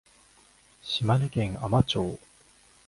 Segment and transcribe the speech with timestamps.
[0.81, 2.19] 島根県海士町